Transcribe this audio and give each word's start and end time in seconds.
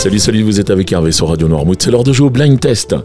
Salut, 0.00 0.18
salut, 0.18 0.42
vous 0.42 0.58
êtes 0.58 0.70
avec 0.70 0.90
Hervé 0.90 1.12
sur 1.12 1.28
Radio 1.28 1.46
Noirmouth. 1.46 1.82
C'est 1.82 1.90
l'heure 1.90 2.04
de 2.04 2.14
jouer 2.14 2.28
au 2.28 2.30
blind 2.30 2.58
test. 2.58 2.96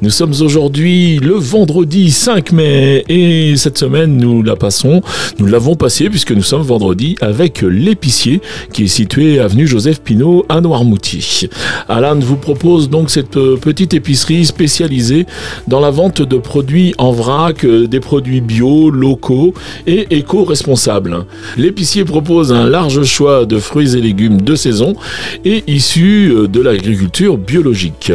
Nous 0.00 0.08
sommes 0.08 0.32
aujourd'hui 0.40 1.18
le 1.18 1.34
vendredi 1.34 2.10
5 2.10 2.52
mai 2.52 3.04
et 3.10 3.54
cette 3.58 3.76
semaine 3.76 4.16
nous 4.16 4.42
la 4.42 4.56
passons, 4.56 5.02
nous 5.38 5.44
l'avons 5.44 5.74
passée 5.74 6.08
puisque 6.08 6.32
nous 6.32 6.42
sommes 6.42 6.62
vendredi 6.62 7.16
avec 7.20 7.60
l'épicier 7.60 8.40
qui 8.72 8.84
est 8.84 8.88
situé 8.88 9.40
avenue 9.40 9.66
Joseph 9.66 10.00
Pinault 10.00 10.46
à 10.48 10.62
Noirmoutier. 10.62 11.50
Alan 11.86 12.18
vous 12.18 12.38
propose 12.38 12.88
donc 12.88 13.10
cette 13.10 13.36
euh, 13.36 13.58
petite 13.58 13.92
épicerie 13.92 14.46
spécialisée 14.46 15.26
dans 15.66 15.80
la 15.80 15.90
vente 15.90 16.22
de 16.22 16.38
produits 16.38 16.94
en 16.96 17.12
vrac, 17.12 17.62
euh, 17.66 17.86
des 17.86 18.00
produits 18.00 18.40
bio, 18.40 18.88
locaux 18.88 19.52
et 19.86 20.06
éco-responsables. 20.16 21.26
L'épicier 21.58 22.06
propose 22.06 22.54
un 22.54 22.66
large 22.66 23.02
choix 23.04 23.44
de 23.44 23.58
fruits 23.58 23.98
et 23.98 24.00
légumes 24.00 24.40
de 24.40 24.54
saison 24.54 24.94
et 25.44 25.62
issus 25.66 26.37
de 26.46 26.60
l'agriculture 26.60 27.36
biologique 27.36 28.12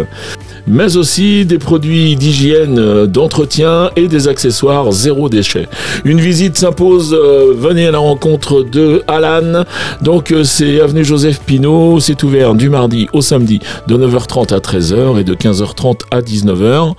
mais 0.67 0.97
aussi 0.97 1.45
des 1.45 1.57
produits 1.57 2.15
d'hygiène, 2.15 2.79
euh, 2.79 3.05
d'entretien 3.05 3.89
et 3.95 4.07
des 4.07 4.27
accessoires 4.27 4.91
zéro 4.91 5.29
déchet. 5.29 5.67
Une 6.05 6.19
visite 6.19 6.57
s'impose, 6.57 7.13
euh, 7.13 7.53
venez 7.55 7.87
à 7.87 7.91
la 7.91 7.97
rencontre 7.97 8.63
de 8.63 9.03
Alan. 9.07 9.65
Donc 10.01 10.31
euh, 10.31 10.43
c'est 10.43 10.81
avenue 10.81 11.03
Joseph 11.03 11.41
Pinault, 11.41 11.99
c'est 11.99 12.21
ouvert 12.23 12.55
du 12.55 12.69
mardi 12.69 13.07
au 13.13 13.21
samedi 13.21 13.59
de 13.87 13.97
9h30 13.97 14.53
à 14.53 14.59
13h 14.59 15.19
et 15.19 15.23
de 15.23 15.35
15h30 15.35 16.01
à 16.11 16.21
19h. 16.21 16.93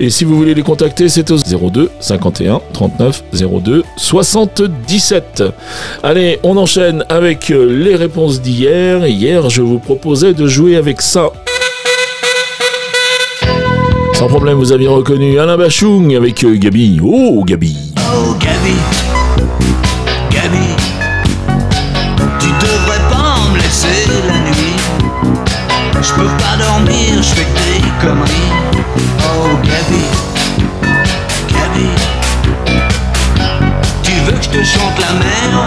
Et 0.00 0.10
si 0.10 0.24
vous 0.24 0.36
voulez 0.36 0.54
les 0.54 0.62
contacter, 0.62 1.08
c'est 1.08 1.30
au 1.30 1.36
02 1.36 1.90
51 2.00 2.60
39 2.72 3.24
02 3.32 3.84
77. 3.96 5.44
Allez, 6.02 6.38
on 6.42 6.56
enchaîne 6.56 7.04
avec 7.08 7.48
les 7.48 7.94
réponses 7.94 8.40
d'hier. 8.40 9.06
Hier, 9.06 9.48
je 9.50 9.62
vous 9.62 9.78
proposais 9.78 10.34
de 10.34 10.46
jouer 10.46 10.76
avec 10.76 11.00
ça. 11.00 11.30
Sans 14.18 14.28
problème, 14.28 14.56
vous 14.56 14.72
aviez 14.72 14.88
reconnu 14.88 15.38
Alain 15.38 15.58
Bachung 15.58 16.16
avec 16.16 16.42
euh, 16.42 16.56
Gabi. 16.56 16.98
Oh, 17.04 17.44
Gabi. 17.44 17.76
Oh, 17.98 18.34
Gabi. 18.40 18.74
Gabi. 20.30 20.68
Tu 22.40 22.46
devrais 22.46 23.10
pas 23.10 23.36
me 23.52 23.58
laisser 23.58 24.08
la 24.26 24.38
nuit. 24.38 24.80
Je 26.00 26.14
peux 26.14 26.30
pas 26.38 26.56
dormir, 26.58 27.18
je 27.18 27.34
fais 27.34 27.44
des 27.44 27.82
conneries. 28.00 28.52
Oh, 29.20 29.50
Gabi. 29.62 30.04
Gabi. 31.50 31.88
Tu 34.02 34.12
veux 34.24 34.32
que 34.32 34.42
je 34.42 34.48
te 34.48 34.64
chante 34.64 34.98
la 34.98 35.12
mer? 35.12 35.66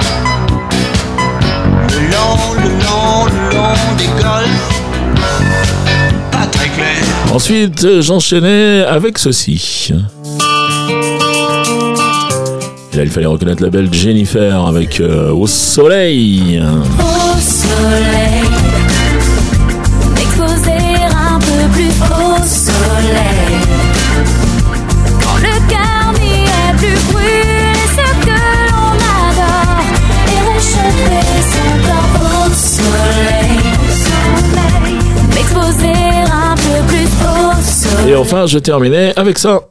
Le 1.87 1.99
long, 2.09 2.55
le 2.63 2.69
long, 2.69 3.25
le 3.25 3.55
long 3.55 3.95
des 3.95 4.07
golfs 4.19 4.78
Ensuite, 7.31 8.01
j'enchaînais 8.01 8.83
avec 8.87 9.17
ceci. 9.17 9.93
Là, 12.93 13.03
il 13.03 13.09
fallait 13.09 13.27
reconnaître 13.27 13.61
la 13.61 13.69
belle 13.69 13.93
Jennifer 13.93 14.65
avec 14.65 14.99
euh, 14.99 15.31
Au 15.31 15.45
soleil. 15.47 16.61
Au 16.99 17.39
soleil, 17.39 18.48
enfin, 38.31 38.45
je 38.45 38.59
terminais 38.59 39.11
avec 39.15 39.39
ça. 39.39 39.61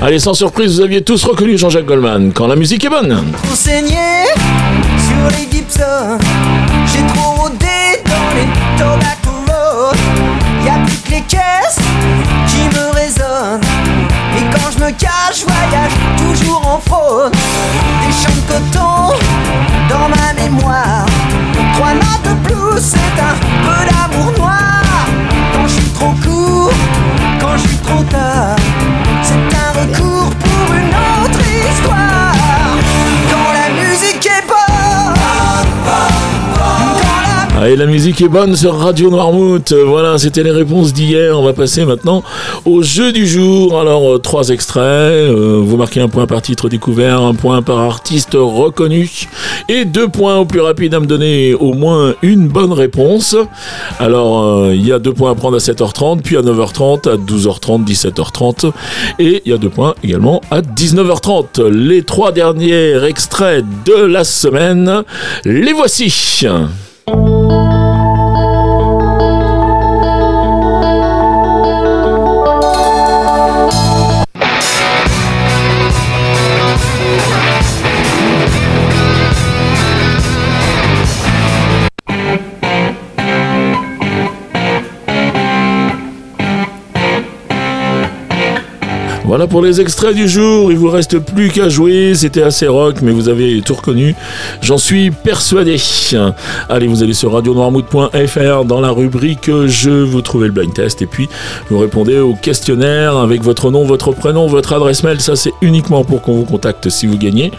Allez, 0.00 0.20
sans 0.20 0.34
surprise, 0.34 0.76
vous 0.76 0.82
aviez 0.82 1.02
tous 1.02 1.24
reconnu 1.24 1.58
Jean-Jacques 1.58 1.86
Goldman 1.86 2.32
quand 2.32 2.46
la 2.46 2.54
musique 2.54 2.84
est 2.84 2.88
bonne. 2.88 3.24
Enseigné 3.52 3.96
sur 5.08 5.36
les 5.36 5.50
Gibson, 5.50 6.16
j'ai 6.86 7.04
trop 7.12 7.42
rodé 7.42 8.00
dans 8.04 8.30
les 8.36 8.46
tobacco. 8.78 9.30
Y'a 10.64 10.78
plus 10.86 10.98
que 10.98 11.10
les 11.10 11.22
caisses 11.22 11.80
qui 12.46 12.62
me 12.76 12.94
résonnent. 12.94 13.60
Et 14.36 14.44
quand 14.52 14.70
je 14.70 14.84
me 14.84 14.90
cache, 14.92 15.44
voyage 15.44 15.92
toujours 16.18 16.62
en 16.64 16.80
fraude. 16.88 17.32
Des 17.32 18.12
champs 18.12 18.30
de 18.30 18.52
coton 18.52 19.16
dans 19.90 20.08
ma 20.08 20.40
mémoire. 20.40 21.04
Trois 21.74 21.94
notes 21.94 22.22
de 22.24 22.48
blues, 22.48 22.80
c'est 22.80 23.20
un 23.20 23.34
peu 23.64 23.80
d'amour 23.90 24.37
Allez, 37.60 37.74
la 37.74 37.86
musique 37.86 38.20
est 38.20 38.28
bonne 38.28 38.54
sur 38.54 38.76
Radio 38.78 39.10
Noirmouth. 39.10 39.72
Voilà, 39.72 40.16
c'était 40.16 40.44
les 40.44 40.52
réponses 40.52 40.92
d'hier. 40.92 41.36
On 41.36 41.42
va 41.42 41.52
passer 41.52 41.84
maintenant 41.84 42.22
au 42.64 42.84
jeu 42.84 43.10
du 43.10 43.26
jour. 43.26 43.80
Alors, 43.80 44.14
euh, 44.14 44.18
trois 44.18 44.50
extraits. 44.50 44.82
Euh, 44.84 45.60
vous 45.60 45.76
marquez 45.76 46.00
un 46.00 46.06
point 46.06 46.28
par 46.28 46.40
titre 46.40 46.68
découvert, 46.68 47.20
un 47.20 47.34
point 47.34 47.62
par 47.62 47.78
artiste 47.78 48.34
reconnu 48.34 49.10
et 49.68 49.84
deux 49.84 50.06
points 50.06 50.36
au 50.36 50.44
plus 50.44 50.60
rapide 50.60 50.94
à 50.94 51.00
me 51.00 51.06
donner 51.06 51.52
au 51.52 51.72
moins 51.72 52.14
une 52.22 52.46
bonne 52.46 52.72
réponse. 52.72 53.34
Alors, 53.98 54.44
euh, 54.44 54.72
il 54.72 54.86
y 54.86 54.92
a 54.92 55.00
deux 55.00 55.12
points 55.12 55.32
à 55.32 55.34
prendre 55.34 55.56
à 55.56 55.60
7h30, 55.60 56.22
puis 56.22 56.36
à 56.36 56.42
9h30, 56.42 57.08
à 57.08 57.16
12h30, 57.16 57.84
17h30 57.84 58.70
et 59.18 59.42
il 59.44 59.50
y 59.50 59.52
a 59.52 59.58
deux 59.58 59.70
points 59.70 59.96
également 60.04 60.42
à 60.52 60.60
19h30. 60.60 61.66
Les 61.66 62.04
trois 62.04 62.30
derniers 62.30 63.04
extraits 63.04 63.64
de 63.84 63.94
la 63.94 64.22
semaine, 64.22 65.02
les 65.44 65.72
voici. 65.72 66.46
Música 67.08 67.77
Voilà 89.28 89.46
pour 89.46 89.60
les 89.60 89.78
extraits 89.78 90.16
du 90.16 90.26
jour. 90.26 90.72
Il 90.72 90.78
vous 90.78 90.88
reste 90.88 91.18
plus 91.18 91.50
qu'à 91.50 91.68
jouer. 91.68 92.14
C'était 92.14 92.40
assez 92.40 92.66
rock, 92.66 93.02
mais 93.02 93.12
vous 93.12 93.28
avez 93.28 93.60
tout 93.60 93.74
reconnu. 93.74 94.14
J'en 94.62 94.78
suis 94.78 95.10
persuadé. 95.10 95.76
Allez, 96.70 96.86
vous 96.86 97.02
allez 97.02 97.12
sur 97.12 97.34
radionoirmouth.fr 97.34 98.64
dans 98.64 98.80
la 98.80 98.90
rubrique 98.90 99.50
Je 99.66 99.90
vous 99.90 100.22
trouvez 100.22 100.46
le 100.46 100.54
blind 100.54 100.72
test 100.72 101.02
et 101.02 101.06
puis 101.06 101.28
vous 101.68 101.78
répondez 101.78 102.18
au 102.18 102.32
questionnaire 102.32 103.18
avec 103.18 103.42
votre 103.42 103.70
nom, 103.70 103.84
votre 103.84 104.12
prénom, 104.12 104.46
votre 104.46 104.72
adresse 104.72 105.02
mail. 105.02 105.20
Ça, 105.20 105.36
c'est 105.36 105.52
uniquement 105.60 106.04
pour 106.04 106.22
qu'on 106.22 106.32
vous 106.32 106.46
contacte 106.46 106.88
si 106.88 107.06
vous 107.06 107.18
gagnez. 107.18 107.52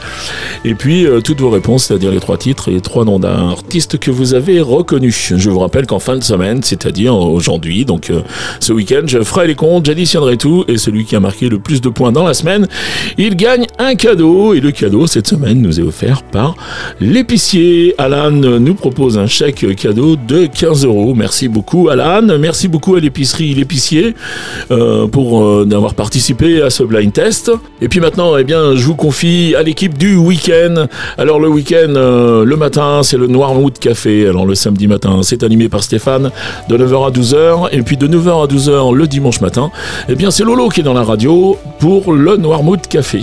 Et 0.66 0.74
puis 0.74 1.06
euh, 1.06 1.22
toutes 1.22 1.40
vos 1.40 1.51
réponses, 1.51 1.84
c'est-à-dire 1.84 2.09
les 2.09 2.19
trois 2.19 2.40
titres 2.40 2.69
et 2.69 2.72
les 2.72 2.81
trois 2.81 3.06
noms 3.06 3.19
d'artistes 3.19 4.00
que 4.00 4.09
vous 4.09 4.34
avez 4.34 4.59
reconnus. 4.59 5.34
Je 5.36 5.50
vous 5.51 5.59
rappelle 5.59 5.86
qu'en 5.86 6.00
fin 6.00 6.18
de 6.18 6.24
semaine, 6.24 6.63
c'est-à-dire 6.63 7.16
aujourd'hui, 7.16 7.86
donc 7.86 8.09
euh, 8.09 8.22
ce 8.59 8.74
week-end, 8.74 9.03
je 9.06 9.22
ferai 9.22 9.46
les 9.46 9.56
comptes, 9.56 9.86
j'additionnerai 9.86 10.38
tout 10.38 10.66
et 10.68 10.80
celui 10.80 11.06
qui 11.06 11.16
a 11.16 11.19
marqué 11.19 11.47
le 11.47 11.59
plus 11.59 11.81
de 11.81 11.90
points 11.90 12.12
dans 12.12 12.25
la 12.25 12.34
semaine, 12.34 12.68
il 13.18 13.36
gagne 13.36 13.68
un 13.78 13.96
cadeau. 13.96 14.53
Et 14.53 14.59
le 14.59 14.72
cadeau 14.72 15.08
cette 15.08 15.28
semaine 15.28 15.62
nous 15.62 15.80
est 15.80 15.84
offert 15.84 16.24
par 16.24 16.56
l'épicier. 17.00 17.95
Alan 17.98 18.31
nous 18.31 18.74
propose 18.74 19.18
un 19.18 19.28
chèque 19.28 19.75
cadeau 19.75 20.16
de 20.16 20.45
15 20.45 20.86
euros. 20.86 21.13
Merci 21.16 21.48
beaucoup 21.48 21.89
Alan. 21.89 22.22
Merci 22.39 22.68
beaucoup 22.68 22.95
à 22.95 23.00
l'épicerie 23.00 23.54
L'épicier 23.54 24.16
euh, 24.72 25.07
pour 25.07 25.44
euh, 25.44 25.66
d'avoir 25.66 25.94
participé 25.94 26.62
à 26.62 26.69
ce 26.69 26.83
blind 26.83 27.12
test. 27.12 27.51
Et 27.81 27.88
puis 27.88 28.00
maintenant, 28.00 28.38
eh 28.38 28.44
bien, 28.44 28.75
je 28.75 28.83
vous 28.86 28.95
confie 28.95 29.56
à 29.56 29.63
l'équipe 29.63 29.98
du 29.98 30.16
week-end. 30.16 30.88
Alors 31.18 31.39
le 31.39 31.48
week-end, 31.48 31.94
euh, 31.95 32.45
le 32.45 32.56
matin, 32.56 33.01
c'est 33.04 33.18
le 33.18 33.28
Noirmouth 33.28 33.80
Café. 33.80 34.28
Alors 34.28 34.45
le 34.45 34.56
samedi 34.56 34.88
matin, 34.88 35.22
c'est 35.24 35.44
animé 35.44 35.69
par 35.69 35.83
Stéphane 35.83 36.31
de 36.69 36.78
9h 36.78 37.07
à 37.07 37.12
12h. 37.12 37.69
Et 37.72 37.81
puis 37.81 37.98
de 37.98 38.07
9h 38.07 38.44
à 38.44 38.48
12h 38.48 38.94
le 38.94 39.07
dimanche 39.07 39.42
matin, 39.42 39.72
eh 40.07 40.16
bien, 40.16 40.31
c'est 40.31 40.44
Lolo 40.44 40.69
qui 40.69 40.81
est 40.81 40.83
dans 40.83 40.94
la 40.94 41.04
radio 41.04 41.49
pour 41.80 42.13
le 42.13 42.38
Noirmouth 42.38 42.88
Café. 42.88 43.22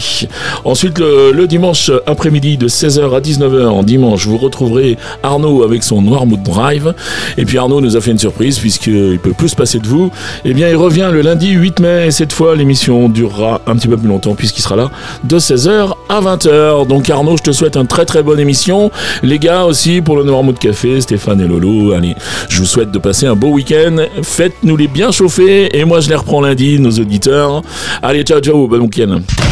Ensuite, 0.64 0.98
le, 0.98 1.46
dimanche 1.46 1.90
après-midi 2.06 2.56
de 2.56 2.68
16h 2.68 3.14
à 3.14 3.20
19h, 3.20 3.66
en 3.66 3.82
dimanche, 3.82 4.26
vous 4.26 4.38
retrouverez 4.38 4.96
Arnaud 5.22 5.62
avec 5.62 5.82
son 5.82 6.02
Noirmouth 6.02 6.42
Drive. 6.42 6.94
Et 7.38 7.44
puis 7.44 7.58
Arnaud 7.58 7.80
nous 7.80 7.96
a 7.96 8.00
fait 8.00 8.10
une 8.10 8.18
surprise 8.18 8.58
puisqu'il 8.58 9.18
peut 9.22 9.32
plus 9.32 9.50
se 9.50 9.56
passer 9.56 9.78
de 9.78 9.86
vous. 9.86 10.10
Eh 10.44 10.54
bien, 10.54 10.68
il 10.68 10.76
revient 10.76 11.10
le 11.12 11.20
lundi 11.20 11.50
8 11.50 11.80
mai 11.80 12.06
et 12.06 12.10
cette 12.10 12.32
fois, 12.32 12.56
l'émission 12.56 13.08
durera 13.08 13.60
un 13.66 13.76
petit 13.76 13.88
peu 13.88 13.96
plus 13.96 14.08
longtemps 14.08 14.34
puisqu'il 14.34 14.62
sera 14.62 14.76
là 14.76 14.90
de 15.24 15.38
16h 15.38 15.92
à 16.08 16.20
20h. 16.20 16.86
Donc 16.86 17.10
Arnaud, 17.10 17.36
je 17.36 17.42
te 17.42 17.52
souhaite 17.52 17.76
une 17.76 17.86
très 17.86 18.04
très 18.04 18.22
bonne 18.22 18.40
émission. 18.40 18.90
Les 19.22 19.38
gars 19.38 19.64
aussi 19.64 20.00
pour 20.00 20.16
le 20.16 20.24
Noirmouth 20.24 20.58
Café, 20.58 21.00
Stéphane 21.00 21.40
et 21.40 21.46
Lolo. 21.46 21.92
Allez, 21.92 22.14
je 22.48 22.58
vous 22.58 22.66
souhaite 22.66 22.90
de 22.90 22.98
passer 22.98 23.26
un 23.26 23.34
beau 23.34 23.48
week-end. 23.48 23.96
Faites-nous 24.22 24.76
les 24.76 24.88
bien 24.88 25.10
chauffer 25.10 25.76
et 25.76 25.84
moi 25.84 26.00
je 26.00 26.08
les 26.08 26.14
reprends 26.14 26.40
lundi, 26.40 26.78
nos 26.78 26.90
auditeurs. 26.90 27.62
Allez, 28.02 28.15
Marietje 28.16 28.34
uit 28.34 28.44
Joburg 28.44 28.70
beim 28.70 28.88
Kindern. 28.88 29.45